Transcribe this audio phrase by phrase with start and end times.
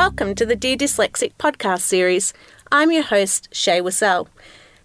[0.00, 2.32] welcome to the Dear Dyslexic podcast series.
[2.72, 4.28] I'm your host, Shay Wassell,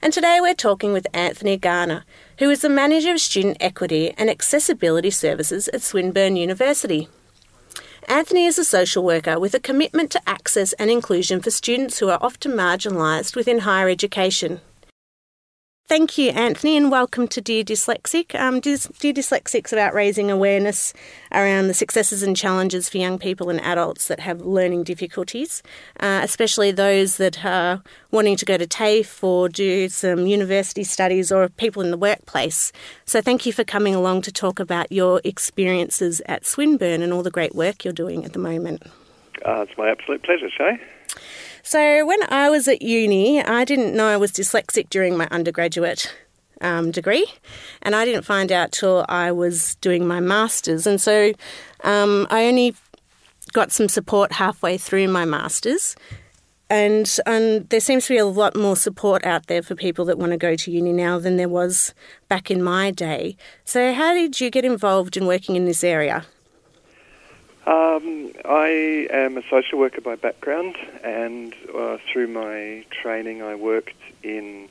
[0.02, 2.04] and today we're talking with Anthony Gartner,
[2.40, 7.08] who is the Manager of Student Equity and Accessibility Services at Swinburne University.
[8.10, 12.10] Anthony is a social worker with a commitment to access and inclusion for students who
[12.10, 14.60] are often marginalised within higher education.
[15.88, 18.34] Thank you, Anthony, and welcome to Dear Dyslexic.
[18.34, 20.94] Um, Dear, Dyslexic's about raising awareness
[21.32, 25.62] around the successes and challenges for young people and adults that have learning difficulties,
[26.00, 31.32] uh, especially those that are wanting to go to TAFE or do some university studies
[31.32, 32.72] or people in the workplace.
[33.06, 37.22] So, thank you for coming along to talk about your experiences at Swinburne and all
[37.22, 38.82] the great work you're doing at the moment.
[39.46, 40.80] Uh, it's my absolute pleasure, Shay.
[41.68, 46.14] So, when I was at uni, I didn't know I was dyslexic during my undergraduate
[46.62, 47.26] um, degree,
[47.82, 50.86] and I didn't find out till I was doing my master's.
[50.86, 51.34] And so,
[51.84, 52.76] um, I only
[53.52, 55.96] got some support halfway through my master's.
[56.70, 60.20] And, and there seems to be a lot more support out there for people that
[60.20, 61.96] want to go to uni now than there was
[62.30, 63.38] back in my day.
[63.64, 66.28] So, how did you get involved in working in this area?
[67.66, 73.98] Um, I am a social worker by background, and uh, through my training, I worked
[74.22, 74.70] in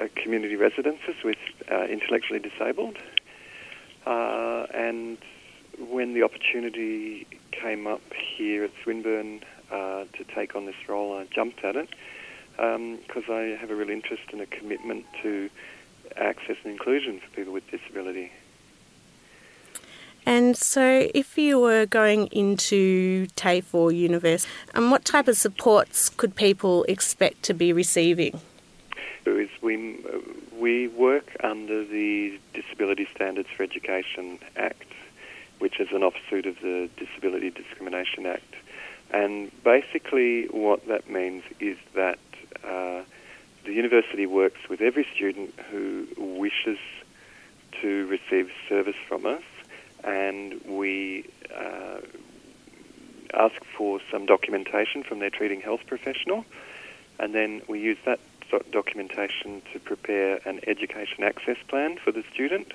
[0.00, 1.36] uh, community residences with
[1.70, 2.96] uh, intellectually disabled.
[4.06, 5.18] Uh, and
[5.78, 11.26] when the opportunity came up here at Swinburne uh, to take on this role, I
[11.26, 11.90] jumped at it
[12.56, 15.50] because um, I have a real interest and a commitment to
[16.16, 18.32] access and inclusion for people with disability.
[20.24, 26.08] And so, if you were going into TAFE or university, um, what type of supports
[26.08, 28.40] could people expect to be receiving?
[29.26, 29.98] Is we,
[30.56, 34.86] we work under the Disability Standards for Education Act,
[35.58, 38.54] which is an offshoot of the Disability Discrimination Act.
[39.10, 42.18] And basically, what that means is that
[42.64, 43.02] uh,
[43.64, 46.78] the university works with every student who wishes
[47.80, 49.42] to receive service from us
[50.04, 51.24] and we
[51.54, 52.00] uh,
[53.34, 56.44] ask for some documentation from their treating health professional,
[57.18, 58.20] and then we use that
[58.70, 62.72] documentation to prepare an education access plan for the student.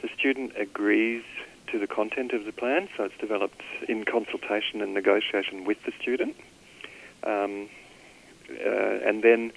[0.00, 1.24] The student agrees
[1.68, 5.92] to the content of the plan, so it's developed in consultation and negotiation with the
[6.00, 6.36] student.
[7.22, 7.68] Um,
[8.50, 9.52] uh, and then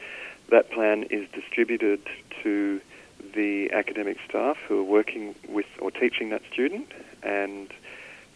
[0.50, 2.02] that plan is distributed
[2.44, 2.82] to
[3.34, 6.92] the academic staff who are working with or teaching that student,
[7.24, 7.70] and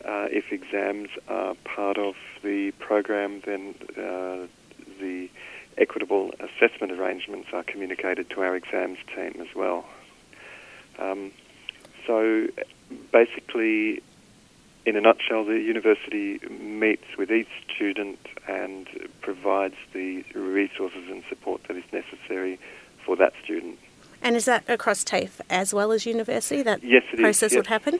[0.05, 4.47] uh, if exams are part of the program, then uh,
[4.99, 5.29] the
[5.77, 9.85] equitable assessment arrangements are communicated to our exams team as well.
[10.99, 11.31] Um,
[12.05, 12.47] so
[13.11, 14.01] basically,
[14.85, 18.87] in a nutshell, the university meets with each student and
[19.21, 22.59] provides the resources and support that is necessary
[23.05, 23.77] for that student.
[24.21, 26.61] And is that across TAFE as well as university?
[26.61, 27.99] That yes, process is, would happen.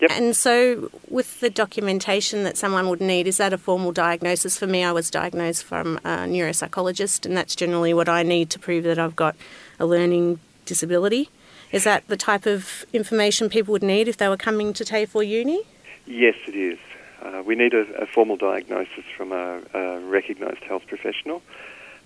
[0.00, 0.10] Yep.
[0.10, 4.56] And so, with the documentation that someone would need, is that a formal diagnosis?
[4.56, 8.58] For me, I was diagnosed from a neuropsychologist, and that's generally what I need to
[8.58, 9.36] prove that I've got
[9.78, 11.30] a learning disability.
[11.72, 15.14] Is that the type of information people would need if they were coming to TAFE
[15.14, 15.62] or uni?
[16.06, 16.78] Yes, it is.
[17.22, 21.42] Uh, we need a, a, formal diagnosis from a, a recognised health professional.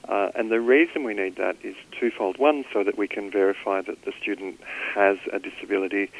[0.08, 2.38] Uh, and the reason we need that is twofold.
[2.38, 4.60] One, so that we can verify that the student
[4.94, 6.10] has a disability,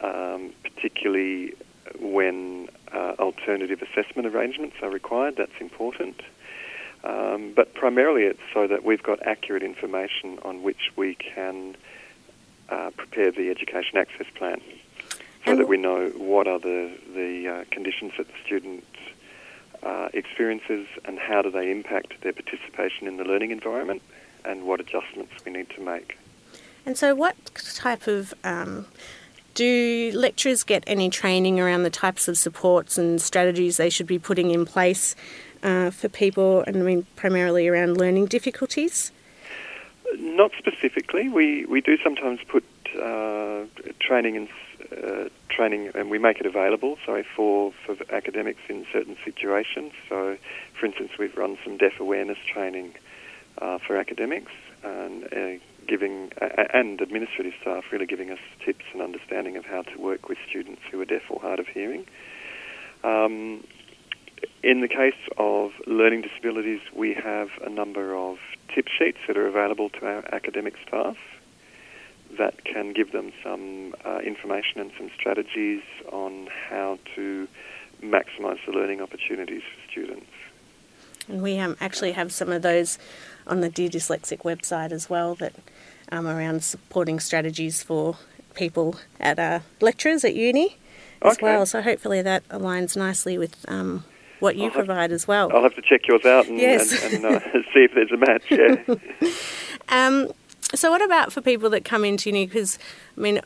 [0.00, 1.54] um, particularly
[1.98, 5.36] when uh, alternative assessment arrangements are required.
[5.36, 6.20] That's important.
[7.04, 11.76] Um, but primarily, it's so that we've got accurate information on which we can
[12.68, 14.60] uh, prepare the education access plan,
[15.44, 18.84] so and that we know what are the the uh, conditions that the student
[19.82, 24.02] uh, experiences and how do they impact their participation in the learning environment
[24.44, 26.18] and what adjustments we need to make.
[26.84, 28.86] And so, what type of um,
[29.54, 34.18] do lecturers get any training around the types of supports and strategies they should be
[34.18, 35.14] putting in place
[35.62, 39.12] uh, for people, and I mean primarily around learning difficulties?
[40.16, 41.28] Not specifically.
[41.28, 42.64] We we do sometimes put
[43.00, 43.64] uh,
[44.00, 44.48] training in
[44.92, 46.96] uh, training, and we make it available.
[47.06, 49.92] So for for academics in certain situations.
[50.08, 50.36] So,
[50.78, 52.94] for instance, we've run some deaf awareness training
[53.58, 54.52] uh, for academics
[54.82, 59.82] and uh, giving uh, and administrative staff really giving us tips and understanding of how
[59.82, 62.06] to work with students who are deaf or hard of hearing.
[63.04, 63.64] Um,
[64.62, 68.38] in the case of learning disabilities, we have a number of
[68.74, 71.16] tip sheets that are available to our academic staff
[72.38, 77.46] that can give them some uh, information and some strategies on how to
[78.02, 80.26] maximise the learning opportunities for students.
[81.28, 82.98] And we um, actually have some of those
[83.46, 85.52] on the Dear Dyslexic website as well that
[86.10, 88.16] um, around supporting strategies for
[88.54, 90.76] people at uh, lecturers at uni
[91.22, 91.44] as Okay.
[91.44, 91.64] well.
[91.66, 94.04] So hopefully that aligns nicely with um,
[94.40, 95.50] what you I'll have- provide as well.
[95.54, 97.04] I'll have to check yours out and, Yes.
[97.04, 97.40] and, and uh,
[97.72, 98.44] see if there's a match.
[98.50, 99.30] Yeah.
[99.88, 100.28] Um,
[100.74, 102.46] so, what about for people that come into uni?
[102.46, 102.78] Because,
[103.16, 103.40] I mean,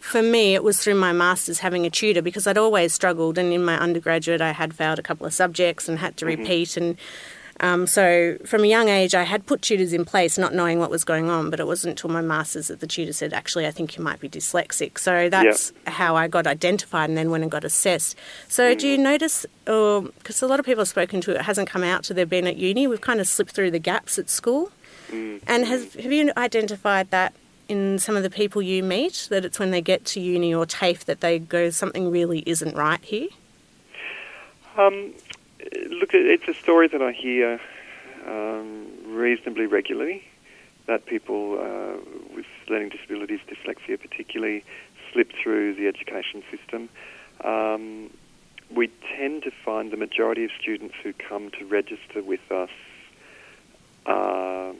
[0.00, 3.52] for me, it was through my master's having a tutor because I'd always struggled, and
[3.52, 6.40] in my undergraduate, I had failed a couple of subjects and had to mm-hmm.
[6.40, 6.76] repeat.
[6.76, 6.96] And
[7.60, 10.90] um, so, from a young age, I had put tutors in place, not knowing what
[10.90, 11.50] was going on.
[11.50, 14.18] But it wasn't until my master's that the tutor said, "Actually, I think you might
[14.18, 18.16] be dyslexic." So that's how I got identified, and then went and got assessed.
[18.48, 21.68] So, do you notice, or because a lot of people I've spoken to, it hasn't
[21.68, 22.86] come out to they've been at uni.
[22.86, 24.72] We've kind of slipped through the gaps at school.
[25.12, 27.34] And has, have you identified that
[27.68, 30.66] in some of the people you meet, that it's when they get to uni or
[30.66, 33.28] TAFE that they go, something really isn't right here?
[34.76, 35.14] Um,
[36.12, 37.60] look, it- it's a story that I hear
[38.26, 40.24] um, reasonably regularly.
[40.86, 41.98] That people uh,
[42.34, 44.64] with learning disabilities, dyslexia particularly,
[45.12, 46.88] slip through the education system.
[47.44, 48.10] Um,
[48.74, 52.70] we tend to find the majority of students who come to register with us.
[54.06, 54.72] Uh,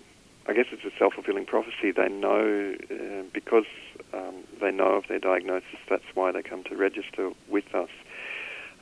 [0.48, 1.92] I guess it's a self-fulfilling prophecy.
[1.92, 3.66] They know uh, because
[4.12, 5.78] um, they know of their diagnosis.
[5.88, 7.90] That's why they come to register with us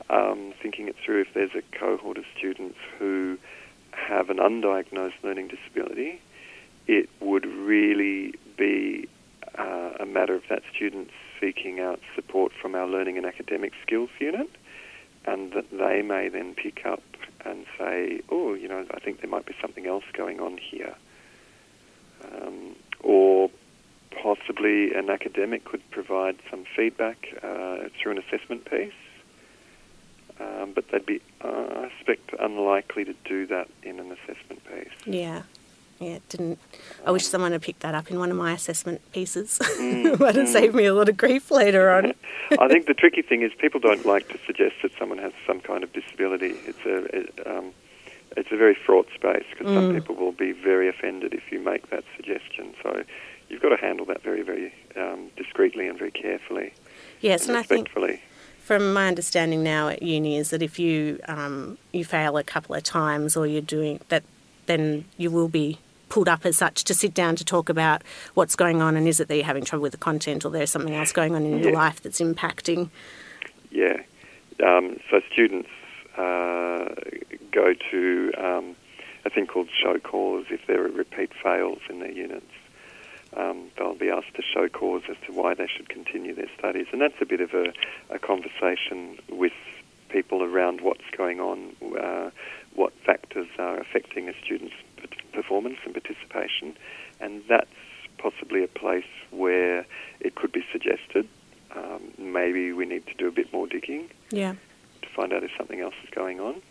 [0.09, 3.37] um, thinking it through, if there's a cohort of students who
[3.91, 6.21] have an undiagnosed learning disability,
[6.87, 9.07] it would really be
[9.57, 11.09] uh, a matter of that student
[11.39, 14.49] seeking out support from our learning and academic skills unit,
[15.25, 17.03] and that they may then pick up
[17.45, 20.95] and say, oh, you know, I think there might be something else going on here.
[22.23, 23.49] Um, or
[24.21, 28.91] possibly an academic could provide some feedback uh, through an assessment piece
[30.39, 34.89] um, but they'd be, uh, I suspect, unlikely to do that in an assessment piece.
[35.05, 35.43] Yeah.
[35.99, 36.59] Yeah, it didn't.
[37.05, 39.59] I wish someone had picked that up in one of my assessment pieces.
[39.79, 42.13] Mm, Might have saved me a lot of grief later on.
[42.59, 45.59] I think the tricky thing is people don't like to suggest that someone has some
[45.61, 46.55] kind of disability.
[46.65, 47.71] It's a, it, um,
[48.37, 49.95] it's a very fraught space because some Mm.
[49.95, 52.73] people will be very offended if you make that suggestion.
[52.83, 53.03] So
[53.49, 56.73] you've got to handle that very, very um, discreetly and very carefully
[57.21, 57.89] Yes, and and I think.
[58.69, 62.75] From my understanding now at uni is that if you um, you fail a couple
[62.75, 64.23] of times or you're doing that,
[64.67, 68.03] then you will be pulled up as such to sit down to talk about
[68.35, 70.69] what's going on and is it that you're having trouble with the content or there's
[70.69, 72.91] something else going on in your life that's impacting.
[73.71, 74.03] Yeah.
[74.63, 75.69] Um, so students
[76.15, 76.93] uh,
[77.51, 78.75] go to um,
[79.25, 82.45] a thing called show cause if there are repeat fails in their units.
[83.37, 86.87] Um, they'll be asked to show cause as to why they should continue their studies,
[86.91, 87.71] and that's a bit of a,
[88.09, 89.53] a conversation with
[90.09, 92.31] people around what's going on, uh,
[92.75, 94.73] what factors are affecting a student's
[95.33, 96.75] performance and participation,
[97.19, 97.69] and that's
[98.17, 99.85] possibly a place where
[100.19, 101.27] it could be suggested.
[101.75, 104.55] Um, maybe we need to do a bit more digging Yeah.
[105.03, 106.61] to find out if something else is going on.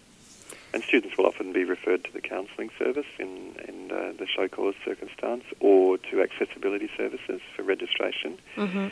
[0.73, 4.49] And students will often be referred to the counselling service in, in uh, the show
[4.49, 8.39] cause circumstance or to accessibility services for registration.
[8.55, 8.89] hmm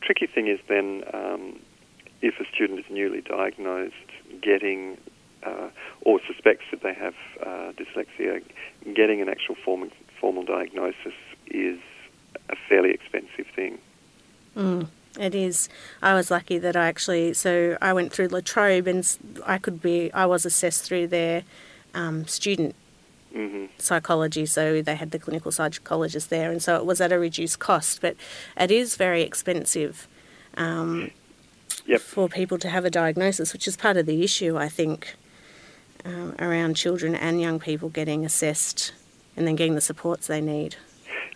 [0.00, 1.60] Tricky thing is then um,
[2.22, 3.94] if a student is newly diagnosed,
[4.40, 4.98] getting
[5.44, 5.68] uh,
[6.00, 8.42] or suspects that they have uh, dyslexia,
[8.94, 9.88] getting an actual formal,
[10.20, 11.14] formal diagnosis
[11.46, 11.78] is
[12.48, 13.78] a fairly expensive thing.
[14.56, 14.88] Mm,
[15.18, 15.68] it is.
[16.00, 19.06] I was lucky that I actually, so I went through La Trobe and
[19.46, 21.44] I could be, I was assessed through their
[21.94, 22.74] um, student
[23.32, 27.18] hmm psychology, so they had the clinical psychologist there, and so it was at a
[27.18, 28.14] reduced cost, but
[28.56, 30.06] it is very expensive
[30.56, 31.10] um,
[31.86, 32.00] Yep.
[32.00, 35.16] for people to have a diagnosis, which is part of the issue, I think,
[36.04, 38.92] um, around children and young people getting assessed
[39.36, 40.76] and then getting the supports they need.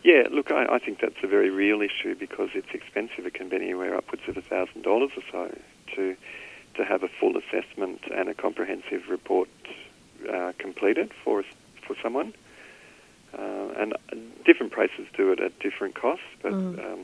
[0.07, 3.27] Yeah, look, I, I think that's a very real issue because it's expensive.
[3.27, 5.59] It can be anywhere upwards of thousand dollars or so
[5.97, 6.17] to
[6.77, 9.49] to have a full assessment and a comprehensive report
[10.33, 11.43] uh, completed for
[11.85, 12.33] for someone.
[13.37, 13.95] Uh, and
[14.45, 16.79] different places do it at different costs, but Mm.
[16.85, 17.01] um,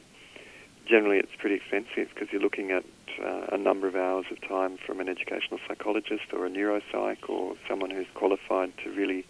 [0.86, 2.84] generally it's pretty expensive because you're looking at
[3.20, 7.56] uh, a number of hours of time from an educational psychologist or a neuropsych or
[7.68, 9.24] someone who's qualified to really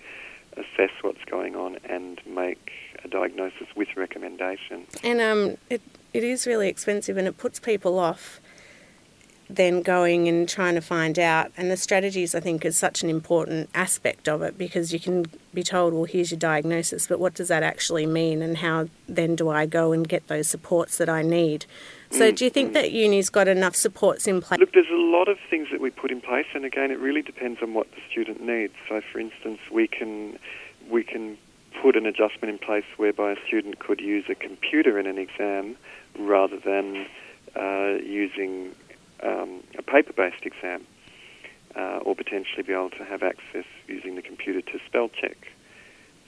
[0.57, 2.71] assess what's going on and make
[3.05, 4.87] a diagnosis with recommendation.
[5.03, 5.83] And um, it,
[6.13, 8.41] it is really expensive and it puts people off
[9.57, 11.53] then going and trying to find out.
[11.57, 15.27] And the strategies, I think, is such an important aspect of it because you can
[15.53, 18.43] be told, well, here's your diagnosis, but what does that actually mean?
[18.43, 21.67] And how then do I go and get those supports that I need?
[22.13, 24.61] So, do you think that uni's got enough supports in place?
[24.61, 27.23] Look, there's a lot of things that we put in place, and again, it really
[27.23, 28.75] depends on what the student needs.
[28.89, 30.39] So, for instance, we can
[30.91, 31.39] we can
[31.81, 35.77] put an adjustment in place whereby a student could use a computer in an exam
[36.19, 37.07] rather than
[37.57, 38.75] uh, using
[39.23, 40.87] um, a paper-based exam,
[41.75, 45.49] uh, or potentially be able to have access using the computer to spell check,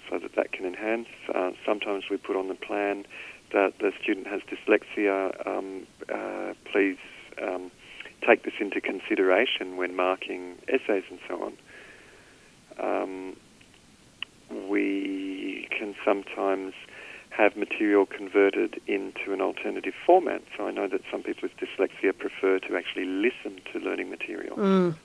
[0.09, 1.09] so that that can enhance.
[1.35, 3.05] Uh, sometimes we put on the plan
[3.53, 5.47] that the student has dyslexia.
[5.47, 6.99] Um, uh, please
[7.41, 7.71] um,
[8.27, 11.57] take this into consideration when marking essays and so on.
[12.79, 13.37] Um,
[14.69, 16.75] we can sometimes
[17.31, 20.43] have material converted into an alternative format.
[20.57, 24.57] So I know that some people with dyslexia prefer to actually listen to learning material.
[24.57, 24.97] Mm.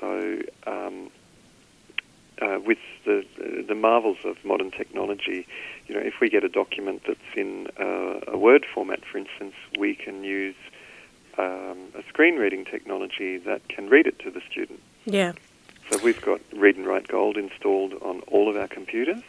[0.00, 1.10] So um,
[2.40, 3.24] uh, with the
[3.68, 5.46] the marvels of modern technology,
[5.86, 9.54] you know, if we get a document that's in uh, a Word format, for instance,
[9.78, 10.56] we can use
[11.38, 14.80] um, a screen reading technology that can read it to the student.
[15.04, 15.32] Yeah.
[15.90, 19.22] So we've got Read and Write Gold installed on all of our computers.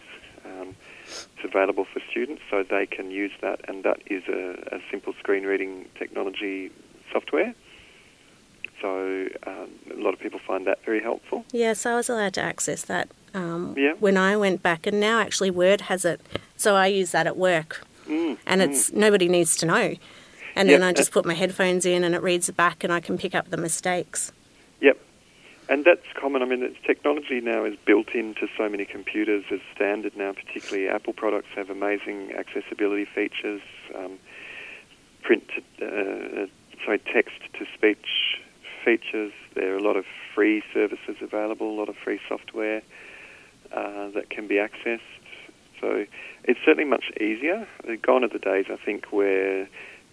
[0.46, 0.76] Um,
[1.08, 5.14] it's available for students, so they can use that, and that is a, a simple
[5.20, 6.72] screen reading technology
[7.12, 7.54] software.
[8.82, 11.46] So um, a lot of people find that very helpful.
[11.52, 13.94] Yes, I was allowed to access that um, Yeah.
[14.00, 16.22] when I went back, and now actually Word has it.
[16.58, 18.66] So I use that at work, Mm, and mm.
[18.66, 19.96] it's nobody needs to know.
[20.56, 22.84] And Yeah, then I uh, just put my headphones in, and it reads it back,
[22.84, 24.32] and I can pick up the mistakes.
[24.82, 25.00] Yep.
[25.70, 26.42] And that's common.
[26.42, 30.34] I mean, it's technology now is built into so many computers as standard now.
[30.34, 33.62] Particularly, Apple products have amazing accessibility features,
[33.96, 34.20] um,
[35.22, 35.44] print,
[35.80, 36.48] to, uh,
[36.84, 38.42] sorry, text to speech
[38.84, 39.32] features.
[39.56, 42.82] There are a lot of free services available, a lot of free software
[43.72, 45.00] uh, that can be accessed.
[45.80, 46.06] So
[46.44, 47.68] it's certainly much easier.
[48.02, 49.68] Gone are the days, I think, where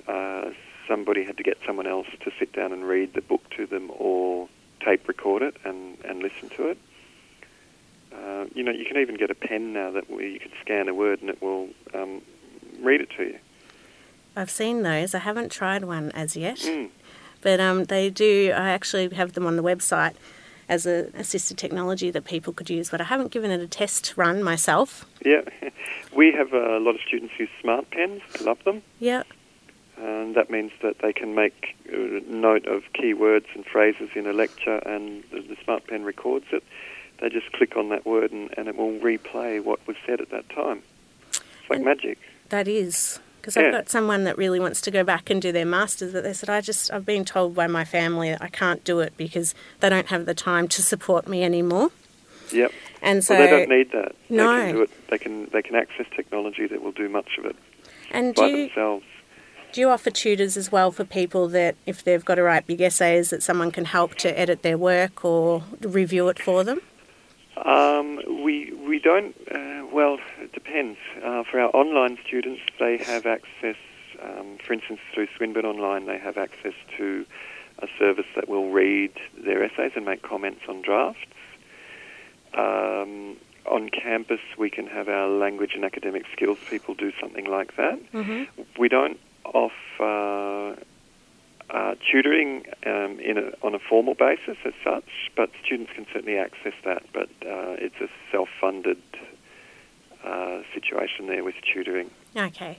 [0.09, 0.51] uh,
[0.89, 3.91] somebody had to get someone else to sit down and read the book to them
[3.99, 4.49] or
[4.85, 6.79] tape record it and, and listen to it.
[8.13, 10.89] Uh, you know, you can even get a pen now that where you can scan
[10.89, 12.21] a word and it will um,
[12.81, 13.39] read it to you.
[14.35, 15.15] I've seen those.
[15.15, 16.91] I haven't tried one as yet, Mm.
[17.41, 18.53] But um, they do.
[18.55, 20.15] I actually have them on the website
[20.69, 24.15] as a assisted technology that people could use, but I haven't given it a test
[24.17, 25.05] run myself.
[25.25, 25.43] Yeah,
[26.15, 28.23] we have a lot of students use smart pens.
[28.39, 28.83] I love them.
[28.99, 29.25] Yeah.
[29.97, 34.27] And that means that they can make uh, note of key words and phrases in
[34.27, 36.63] a lecture, and the, the smart pen records it.
[37.21, 40.31] They just click on that word, and, and it will replay what was said at
[40.31, 40.83] that time.
[41.29, 42.19] It's like And- magic.
[42.49, 43.65] That is because Yeah.
[43.67, 46.33] I've got someone that really wants to go back and do their masters, but they
[46.33, 49.55] said I just I've been told by my family that I can't do it because
[49.81, 51.91] they don't have the time to support me anymore.
[52.53, 52.73] Yep.
[53.03, 54.15] And so well, they don't need that.
[54.29, 54.53] No.
[54.59, 54.91] They can do it.
[55.09, 57.57] They can they can access technology that will do much of it
[58.11, 59.05] and do by you, themselves.
[59.73, 62.81] do you offer tutors as well for people that if they've got to write big
[62.81, 66.81] essays that someone can help to edit their work or review it for them?
[67.65, 69.35] Um, we we don't.
[69.51, 70.99] Uh, well, it depends.
[71.23, 73.77] Uh, for our online students, they have access.
[74.23, 77.25] Um, for instance, through Swinburne Online, they have access to
[77.79, 79.13] a service that will read
[79.43, 81.21] their essays and make comments on drafts.
[82.55, 83.37] Um,
[83.67, 87.99] on campus, we can have our language and academic skills people do something like that.
[88.13, 88.63] Mm-hmm.
[88.79, 90.77] We don't offer
[91.73, 96.37] uh, tutoring um, in a, on a formal basis as such, but students can certainly
[96.37, 97.03] access that.
[97.13, 99.01] But uh, it's a self-funded
[100.25, 102.11] uh, situation there with tutoring.
[102.37, 102.79] Okay.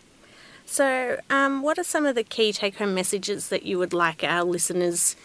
[0.65, 4.24] So, um, what are some of the key take home messages that you would like
[4.24, 5.15] our listeners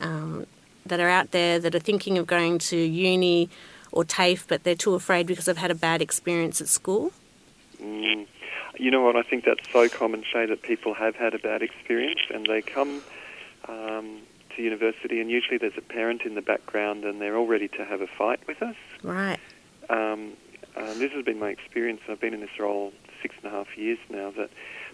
[0.00, 0.46] um,
[0.86, 3.50] that are out there that are thinking of going to uni
[3.92, 7.12] or TAFE but they're too afraid because they've had a bad experience at school?
[7.82, 8.26] Mm.
[8.78, 9.16] You know what?
[9.16, 12.62] I think that's so common, Shay, that people have had a bad experience and they
[12.62, 13.02] come
[13.68, 14.20] um,
[14.56, 17.84] to university, and usually there's a parent in the background and they're all ready to
[17.84, 18.76] have a fight with us.
[19.02, 19.38] Right.
[19.88, 20.32] Um,
[20.76, 22.00] uh, this has been my experience.
[22.08, 24.32] I've been in this role six and a half years now.
[24.36, 24.50] That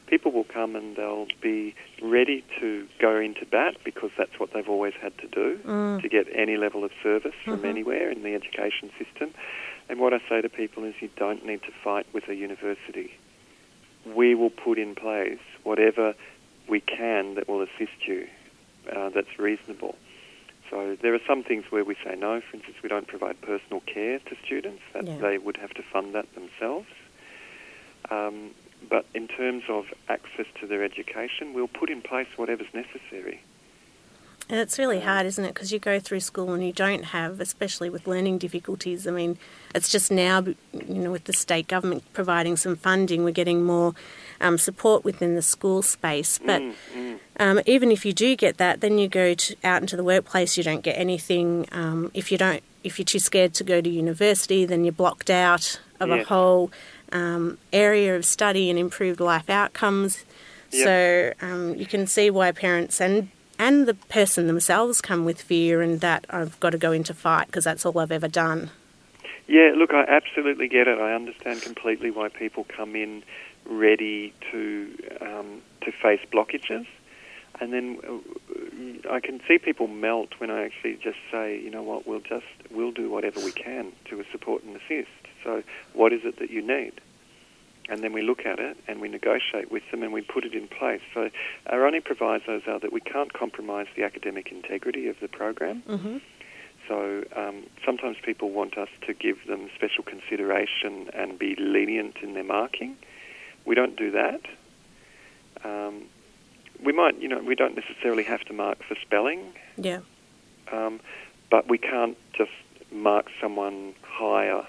[0.06, 4.68] people will come and they'll be ready to go into bat because that's what they've
[4.68, 6.02] always had to do Mm.
[6.02, 7.68] to get any level of service from Mhm.
[7.68, 9.32] anywhere in the education system.
[9.88, 13.14] And what I say to people is, you don't need to fight with a university.
[14.06, 16.14] We will put in place whatever
[16.68, 18.26] we can that will assist you.
[18.90, 19.96] Uh, that's reasonable.
[20.70, 22.40] So there are some things where we say no.
[22.40, 25.18] For instance, we don't provide personal care to students; that Yeah.
[25.18, 26.88] they would have to fund that themselves.
[28.10, 28.54] Um,
[28.88, 33.40] but in terms of access to their education, we'll put in place whatever's necessary.
[34.50, 35.54] And it's really hard, isn't it?
[35.54, 39.06] Because you go through school and you don't have, especially with learning difficulties.
[39.06, 39.38] I mean,
[39.76, 40.54] it's just now, you
[40.88, 43.94] know, with the state government providing some funding, we're getting more
[44.40, 46.38] um, support within the school space.
[46.38, 47.18] But Mm, mm.
[47.38, 50.56] um, even if you do get that, then you go to, out into the workplace,
[50.56, 51.66] you don't get anything.
[51.70, 55.30] Um, if you don't, if you're too scared to go to university, then you're blocked
[55.30, 56.72] out of a whole
[57.12, 60.24] um, area of study and improved life outcomes.
[60.72, 60.84] Yep.
[60.84, 63.28] So um, you can see why parents and
[63.60, 67.46] and the person themselves come with fear and that I've got to go into fight
[67.46, 68.70] because that's all I've ever done.
[69.46, 70.98] Yeah, look, I absolutely get it.
[70.98, 73.22] I understand completely why people come in
[73.66, 74.90] ready to
[75.20, 76.86] um, to face blockages,
[77.60, 81.82] and then uh, I can see people melt when I actually just say, you know
[81.82, 85.10] what, we'll just we'll do whatever we can to support and assist.
[85.44, 85.62] So,
[85.92, 86.94] what is it that you need?
[87.90, 90.54] And then we look at it and we negotiate with them and we put it
[90.54, 91.00] in place.
[91.12, 91.28] So,
[91.66, 95.82] our only provisos are that we can't compromise the academic integrity of the program.
[95.88, 96.18] Mm-hmm.
[96.88, 102.34] So um, sometimes people want us to give them special consideration and be lenient in
[102.34, 102.96] their marking.
[103.64, 104.40] We don't do that.
[105.62, 106.04] Um,
[106.84, 110.00] we might, you know, we don't necessarily have to mark for spelling, Yeah.
[110.72, 110.98] um,
[111.50, 112.50] but we can't just
[112.90, 114.66] mark someone higher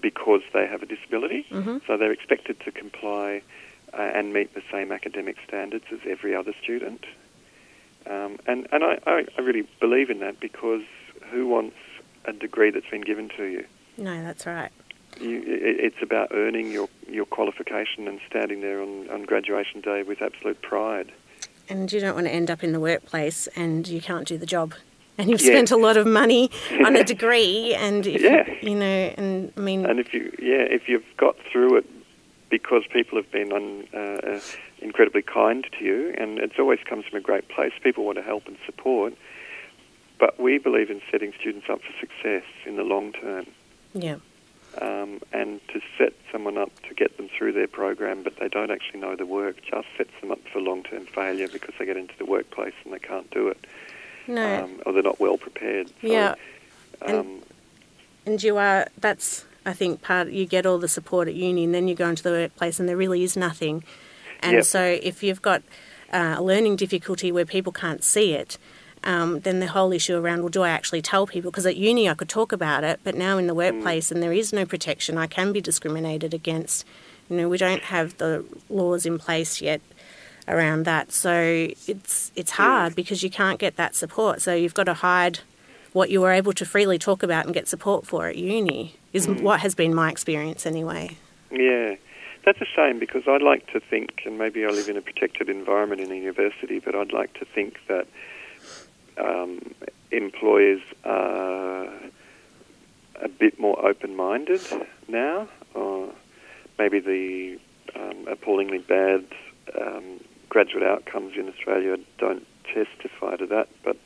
[0.00, 1.46] because they have a disability.
[1.50, 1.78] Mm-hmm.
[1.86, 3.42] So they're expected to comply
[3.92, 7.04] uh, and meet the same academic standards as every other student.
[8.06, 10.82] Um, and and I, I, I really believe in that because
[11.30, 11.76] who wants
[12.24, 13.64] a degree that's been given to you?
[13.96, 14.72] No, that's right.
[15.20, 20.02] you it, it's about earning your, your qualification and standing there on, on graduation day
[20.02, 21.12] with absolute pride.
[21.68, 24.46] And you don't want to end up in the workplace and you can't do the
[24.46, 24.74] job.
[25.20, 25.52] And you've Yeah.
[25.52, 26.50] spent a lot of money
[26.82, 28.48] on a degree, and if, Yeah.
[28.62, 31.84] you know, and I mean, And if you yeah, if you've got through it
[32.48, 34.40] because people have been un, uh, uh,
[34.80, 37.72] incredibly kind to you, and it's always comes from a great place.
[37.82, 39.12] People want to help and support,
[40.18, 43.44] but we believe in setting students up for success in the long term.
[43.92, 44.16] yeah,
[44.80, 48.70] Um, and to set someone up to get them through their program, but they don't
[48.70, 52.16] actually know the work, just sets them up for long-term failure because they get into
[52.18, 53.58] the workplace and they can't do it,
[54.26, 55.88] no, um, or they're not well prepared.
[55.88, 56.34] So, yeah,
[57.02, 57.42] and- Um,
[58.26, 58.86] and you are.
[58.98, 60.28] That's I think part.
[60.28, 62.88] You get all the support at uni, and then you go into the workplace, and
[62.88, 63.84] there really is nothing.
[64.40, 64.64] And Yep.
[64.64, 65.62] so, if you've got
[66.12, 68.58] uh, a learning difficulty where people can't see it.
[69.04, 71.50] Um, then the whole issue around, well, do I actually tell people?
[71.50, 74.32] Because at uni I could talk about it, but now in the workplace and there
[74.32, 76.84] is no protection, I can be discriminated against.
[77.30, 79.80] You know, we don't have the laws in place yet
[80.50, 84.42] around that, so it's it's hard because you can't get that support.
[84.42, 85.40] So you've got to hide
[85.92, 88.96] what you were able to freely talk about and get support for at uni.
[89.12, 91.16] Is what has been my experience anyway.
[91.50, 91.96] Yeah,
[92.44, 95.48] that's a shame because I'd like to think, and maybe I live in a protected
[95.48, 98.06] environment in a university, but I'd like to think that
[99.18, 99.74] um,
[100.10, 101.88] employers are
[103.20, 104.60] a bit more open-minded
[105.08, 106.08] now, or
[106.78, 107.58] maybe the
[107.94, 109.24] um, appallingly bad
[109.78, 110.19] um,
[110.50, 113.96] graduate outcomes in Australia don't testify to that, but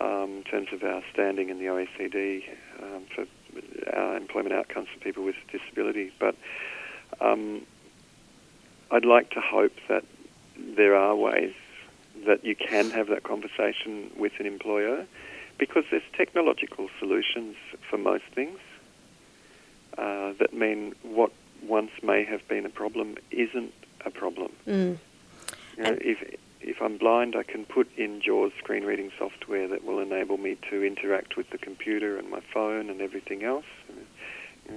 [0.00, 2.42] um, in terms of our standing in the OECD
[2.82, 3.26] um, for
[3.92, 6.10] our employment outcomes for people with disability.
[6.18, 6.36] But
[7.20, 7.66] um,
[8.90, 10.04] I'd like to hope that
[10.56, 11.52] there are ways
[12.26, 15.06] that you can have that conversation with an employer
[15.58, 17.56] because there's technological solutions
[17.88, 18.58] for most things
[19.98, 21.32] uh, that mean what
[21.62, 23.72] once may have been a problem isn't
[24.04, 24.52] a problem.
[24.66, 24.98] Mm.
[25.76, 29.84] You know, if if I'm blind, I can put in JAWS screen reading software that
[29.84, 33.66] will enable me to interact with the computer and my phone and everything else.
[34.70, 34.72] Uh,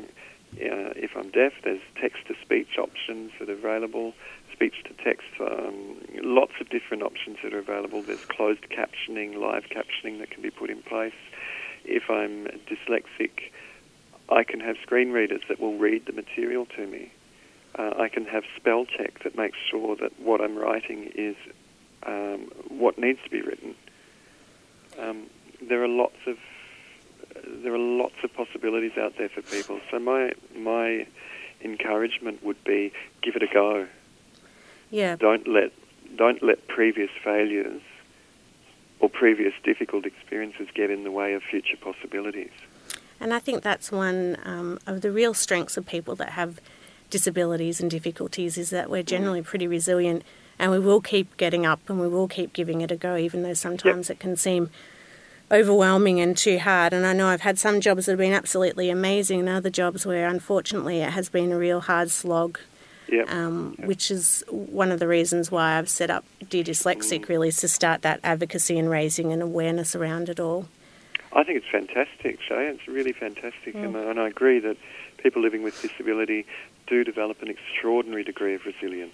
[0.54, 4.14] if I'm deaf, there's text-to-speech options that are available,
[4.52, 8.02] speech-to-text, um, lots of different options that are available.
[8.02, 11.14] There's closed captioning, live captioning that can be put in place.
[11.86, 13.52] If I'm dyslexic,
[14.30, 17.12] I can have screen readers that will read the material to me.
[17.78, 21.36] Uh, I can have spell check that makes sure that what I'm writing is
[22.06, 23.76] um, what needs to be written.
[24.98, 25.28] Um,
[25.62, 26.38] there are lots of
[27.64, 29.80] there are lots of possibilities out there for people.
[29.92, 31.06] So my my
[31.62, 33.88] encouragement would be give it a go.
[34.90, 35.72] Yeah, Don't let
[36.16, 37.82] don't let previous failures
[39.00, 42.52] or previous difficult experiences get in the way of future possibilities.
[43.20, 46.60] And I think that's one um, of the real strengths of people that have
[47.10, 50.24] disabilities and difficulties is that we're generally pretty resilient
[50.60, 53.44] and we will keep getting up and we will keep giving it a go, even
[53.44, 54.70] though sometimes it can seem
[55.52, 56.94] overwhelming and too hard.
[56.94, 60.06] And I know I've had some jobs that have been absolutely amazing and other jobs
[60.06, 62.60] where unfortunately it has been a real hard slog.
[63.10, 63.30] Yep.
[63.32, 67.30] um, which is one of the reasons why I've set up Dear Dyslexic, Mm.
[67.30, 70.68] really, is to start that advocacy and raising an awareness around it all.
[71.32, 72.68] I think it's fantastic, Shay.
[72.68, 73.86] It's really fantastic, Mm.
[73.86, 74.76] and, and I agree that
[75.24, 76.46] people living with disability
[76.88, 79.14] do develop an extraordinary degree of resilience.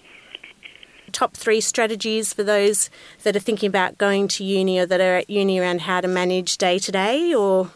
[1.12, 2.90] Top three strategies for those
[3.22, 6.08] that are thinking about going to uni or that are at uni around how to
[6.08, 7.70] manage day to day, or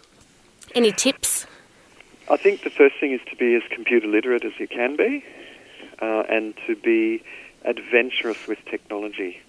[0.75, 1.47] any tips?
[2.31, 5.25] I think the first thing is to be as computer literate as you can be,
[6.01, 7.23] uh, and to be
[7.65, 9.41] adventurous with technology.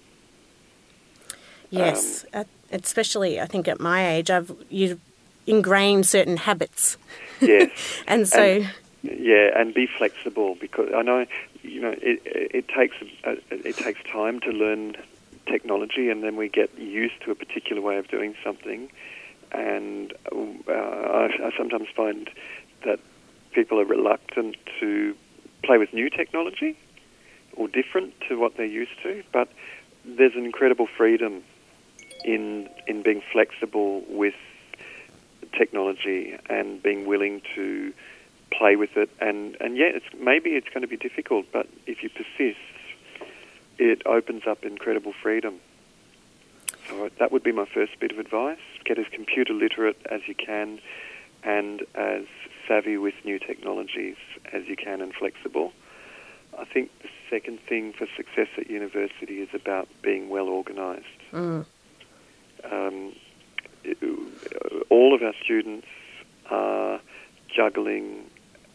[1.70, 5.00] Yes, uh, especially I think at my age, I've you
[5.46, 6.96] ingrained certain habits,
[7.40, 7.70] Yes.
[8.06, 8.70] and so And-
[9.02, 11.26] Yeah, and be flexible because I know
[11.62, 14.96] you know it, it takes it takes time to learn
[15.46, 18.90] technology, and then we get used to a particular way of doing something.
[19.52, 22.30] And uh, I, I sometimes find
[22.84, 23.00] that
[23.52, 25.16] people are reluctant to
[25.64, 26.76] play with new technology
[27.54, 29.22] or different to what they're used to.
[29.32, 29.48] But
[30.04, 31.42] there's an incredible freedom
[32.24, 34.34] in in being flexible with
[35.56, 37.92] technology and being willing to
[38.50, 39.10] play with it.
[39.20, 42.58] And, and yeah, it's, maybe it's going to be difficult, but if you persist,
[43.78, 45.60] it opens up incredible freedom.
[46.88, 48.58] So that would be my first bit of advice.
[48.84, 50.80] Get as computer literate as you can
[51.42, 52.24] and as
[52.66, 54.16] savvy with new technologies
[54.52, 55.72] as you can and flexible.
[56.58, 61.06] I think the second thing for success at university is about being well organised.
[61.32, 61.64] mm,
[62.70, 63.14] Um,
[64.90, 65.86] all of our students
[66.50, 67.00] are
[67.54, 68.28] juggling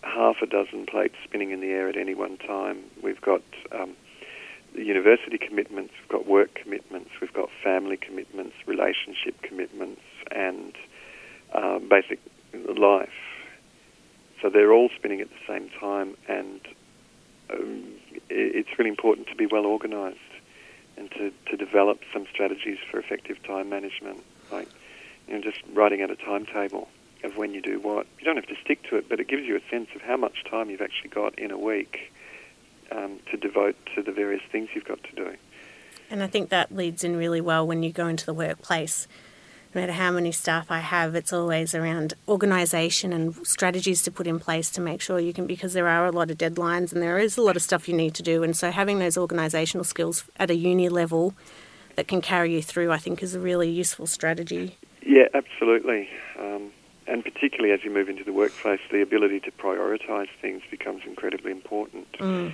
[0.05, 2.83] half a dozen plates spinning in the air at any one time.
[3.01, 3.41] We've got
[3.71, 3.95] um,
[4.73, 10.73] university commitments, we've got work commitments, we've got family commitments, relationship commitments, and
[11.53, 12.19] um, basic
[12.77, 13.09] life.
[14.41, 16.61] So they're all spinning at the same time, and
[17.51, 17.83] um,
[18.29, 20.19] it's really important to be well organised
[20.97, 24.69] and to, to develop some strategies for effective time management, like
[25.27, 26.87] you know, just writing out a timetable
[27.25, 28.07] of when you do what.
[28.19, 30.17] You don't have to stick to it, but it gives you a sense of how
[30.17, 32.11] much time you've actually got in a week
[32.91, 35.35] um, to devote to the various things you've got to do.
[36.09, 39.07] and I think that leads in really well when you go into the workplace.
[39.73, 44.25] No matter how many staff I have, it's always around organisation and strategies to put
[44.25, 47.01] in place to make sure you can, because there are a lot of deadlines and
[47.01, 48.41] there is a lot of stuff you need to do.
[48.41, 51.33] And so having those organisational skills at a uni level
[51.97, 54.77] that can carry you through, I think, is a really useful strategy.
[55.05, 56.09] Yeah, absolutely.
[56.39, 56.71] Um,
[57.07, 61.51] and particularly as you move into the workplace, the ability to prioritise things becomes incredibly
[61.51, 62.11] important.
[62.13, 62.53] Mm.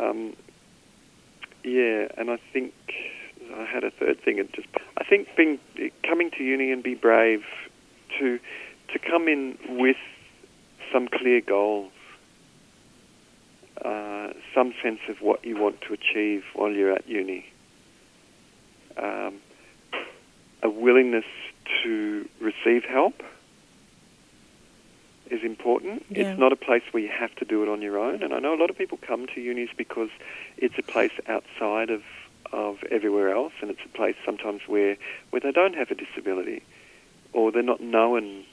[0.00, 0.36] Um,
[1.62, 2.72] yeah, and I think
[3.54, 4.38] I had a third thing.
[4.38, 5.58] It just I think being
[6.02, 7.44] coming to uni and be brave
[8.18, 8.38] to
[8.92, 9.96] to come in with
[10.92, 11.92] some clear goals,
[13.84, 17.46] uh, some sense of what you want to achieve while you're at uni,
[18.96, 19.34] um,
[20.62, 21.24] a willingness
[21.82, 23.22] to receive help
[25.30, 26.04] is important.
[26.10, 26.30] Yeah.
[26.30, 28.22] It's not a place where you have to do it on your own.
[28.22, 30.10] And I know a lot of people come to unis because
[30.58, 32.02] it's a place outside of,
[32.52, 34.96] of everywhere else, and it's a place sometimes where,
[35.30, 36.62] where they don't have a disability
[37.32, 38.44] or they're not known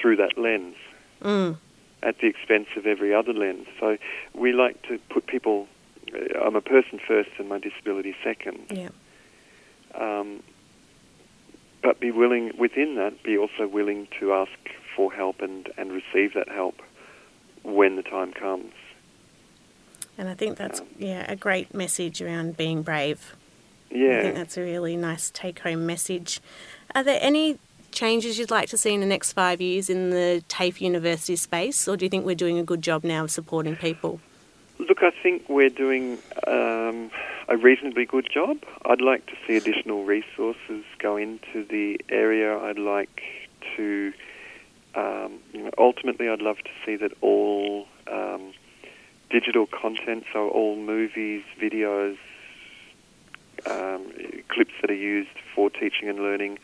[0.00, 0.76] through that lens
[1.22, 1.56] Mm.
[2.02, 3.66] at the expense of every other lens.
[3.80, 3.96] So
[4.34, 5.66] we like to put people,
[6.12, 8.66] uh, I'm a person first and my disability second.
[8.70, 8.90] Yeah.
[9.94, 10.42] Um,
[11.82, 14.50] but be willing, within that, be also willing to ask
[14.96, 16.76] for help and, and receive that help
[17.62, 18.72] when the time comes.
[20.18, 23.36] And I think that's Um, yeah a great message around being brave.
[23.90, 26.40] Yeah, I think that's a really nice take home message.
[26.94, 27.58] Are there any
[27.92, 31.86] changes you'd like to see in the next five years in the TAFE University space,
[31.88, 34.20] or do you think we're doing a good job now of supporting people?
[34.78, 37.10] Look, I think we're doing um,
[37.48, 38.58] a reasonably good job.
[38.84, 42.58] I'd like to see additional resources go into the area.
[42.58, 43.22] I'd like
[43.76, 44.12] to,
[44.96, 48.52] um, you know, ultimately, I'd love to see that all um,
[49.30, 52.16] digital content, so all movies, videos,
[53.66, 54.10] um,
[54.48, 56.58] clips that are used for teaching and learning,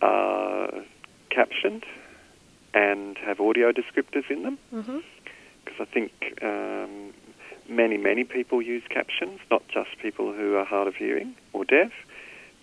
[0.00, 0.84] are
[1.30, 1.84] captioned
[2.74, 4.58] and have audio descriptors in them.
[4.72, 4.98] Mm-hmm.
[5.64, 7.12] because I think um,
[7.68, 11.92] many, many people use captions, not just people who are hard of hearing or deaf,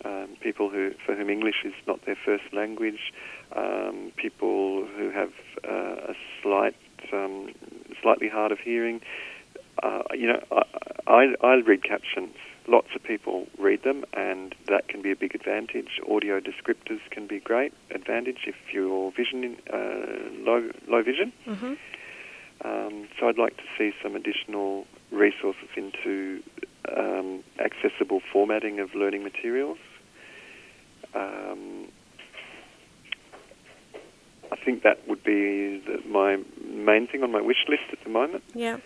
[0.03, 3.13] um, people who for whom English is not their first language,
[3.55, 5.31] um, people who have
[5.67, 6.75] uh, a slight,
[7.13, 7.53] um,
[8.01, 9.01] slightly hard of hearing.
[9.83, 10.63] Uh, you know, I,
[11.07, 12.35] I, I read captions.
[12.67, 15.99] Lots of people read them, and that can be a big advantage.
[16.09, 19.77] Audio descriptors can be great advantage if you're vision uh,
[20.39, 21.31] low low vision.
[21.45, 21.73] Mm-hmm.
[22.63, 26.41] Um, so I'd like to see some additional resources into
[26.97, 29.77] um, accessible formatting of learning materials.
[31.13, 31.91] Um,
[34.55, 38.09] I think that would be the, my main thing on my wish list at the
[38.09, 38.43] moment.
[38.53, 38.77] Yeah.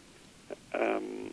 [0.73, 1.31] Um,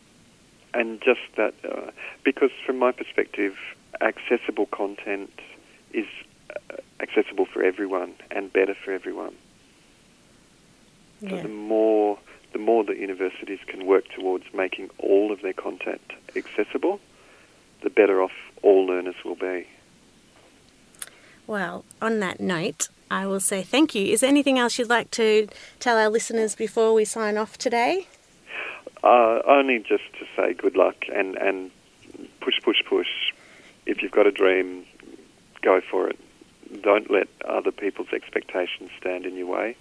[0.75, 1.91] and just that, uh,
[2.23, 3.55] because from my perspective,
[4.03, 5.33] accessible content
[5.95, 6.07] is
[6.51, 9.35] uh, accessible for everyone and better for everyone.
[11.23, 11.43] So Yeah.
[11.43, 12.19] the more
[12.53, 16.01] the more that universities can work towards making all of their content
[16.35, 17.01] accessible,
[17.83, 19.67] the better off all learners will be.
[21.47, 24.13] Well, on that note, I will say thank you.
[24.13, 28.09] Is there anything else you'd like to tell our listeners before we sign off today?
[29.03, 31.71] Uh, only just to say good luck and, and
[32.41, 33.07] push, push, push.
[33.87, 34.85] If you've got a dream,
[35.63, 36.19] go for it.
[36.83, 39.77] Don't let other people's expectations stand in your way,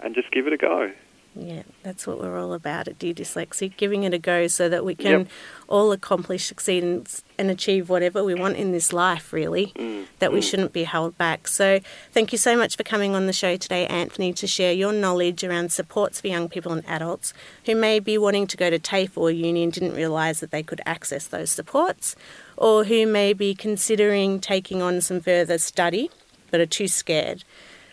[0.00, 0.92] and just give it a go.
[1.34, 4.84] Yeah, that's what we're all about at Dear Dyslexic, giving it a go so that
[4.84, 5.28] we can Yep.
[5.68, 10.32] all accomplish, succeed, and, and achieve whatever we want in this life, really, Mm, that
[10.32, 10.42] we mm.
[10.42, 11.46] shouldn't be held back.
[11.46, 11.78] So,
[12.12, 15.44] thank you so much for coming on the show today, Anthony, to share your knowledge
[15.44, 17.32] around supports for young people and adults
[17.66, 20.64] who may be wanting to go to TAFE or uni and didn't realise that they
[20.64, 22.16] could access those supports,
[22.56, 26.10] or who may be considering taking on some further study
[26.50, 27.44] but are too scared.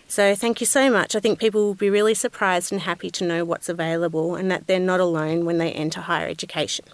[0.08, 1.16] So thank you so much.
[1.16, 4.68] I think people will be really surprised and happy to know what's available and that
[4.68, 6.86] they're not alone when they enter higher education.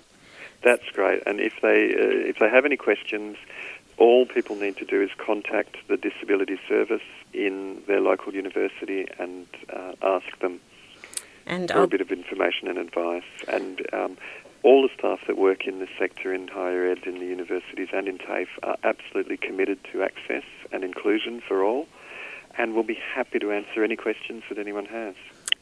[0.64, 1.24] That's great.
[1.26, 3.38] And if they uh, if they have any questions,
[3.98, 7.02] all people need to do is contact the disability service
[7.34, 10.60] in their local university and uh, ask them
[11.46, 13.24] And for I'll, a bit of information and advice.
[13.48, 14.18] And um,
[14.64, 18.08] all the staff that work in this sector in higher ed in the universities and
[18.08, 21.88] in TAFE are absolutely committed to access and inclusion for all,
[22.58, 25.16] and we'll be happy to answer any questions that anyone has.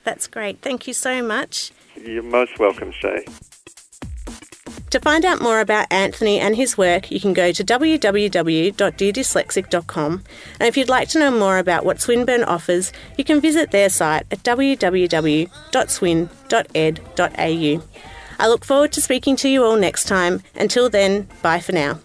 [0.04, 0.62] that's great.
[0.62, 1.72] Thank you so much.
[1.96, 3.26] You're most welcome, Shay.
[4.92, 10.24] To find out more about Anthony and his work, you can go to www.deardyslexic.com.
[10.60, 13.90] And if you'd like to know more about what Swinburne offers, you can visit their
[13.90, 15.50] site at www.swin.ed.au.
[18.42, 20.42] I look forward to speaking to you all next time.
[20.56, 22.00] Until then, bye for now.